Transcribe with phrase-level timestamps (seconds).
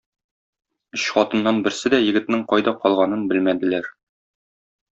[0.99, 3.93] Өч хатыннан берсе дә егетнең кайда калганын белмәделәр.